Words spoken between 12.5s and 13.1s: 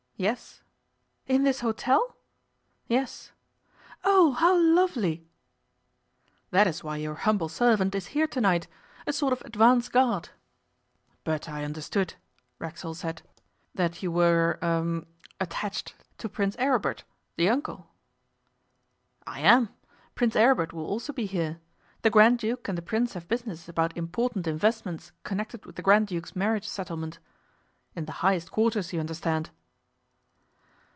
Racksole